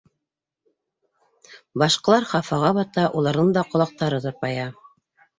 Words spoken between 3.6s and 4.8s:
ҡолаҡтары тырпая.